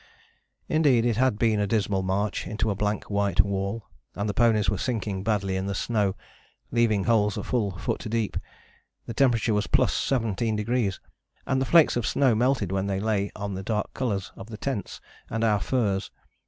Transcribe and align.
Indeed 0.67 1.05
it 1.05 1.17
had 1.17 1.37
been 1.37 1.59
a 1.59 1.67
dismal 1.67 2.01
march 2.01 2.47
into 2.47 2.71
a 2.71 2.75
blank 2.75 3.03
white 3.11 3.41
wall, 3.41 3.85
and 4.15 4.27
the 4.27 4.33
ponies 4.33 4.67
were 4.67 4.79
sinking 4.79 5.21
badly 5.21 5.55
in 5.55 5.67
the 5.67 5.75
snow, 5.75 6.15
leaving 6.71 7.03
holes 7.03 7.37
a 7.37 7.43
full 7.43 7.77
foot 7.77 8.03
deep. 8.09 8.35
The 9.05 9.13
temperature 9.13 9.53
was 9.53 9.67
+17° 9.67 10.99
and 11.45 11.61
the 11.61 11.65
flakes 11.65 11.95
of 11.95 12.07
snow 12.07 12.33
melted 12.33 12.71
when 12.71 12.87
they 12.87 12.99
lay 12.99 13.31
on 13.35 13.53
the 13.53 13.61
dark 13.61 13.93
colours 13.93 14.31
of 14.35 14.47
the 14.49 14.57
tents 14.57 14.99
and 15.29 15.43
our 15.43 15.59
furs. 15.59 16.09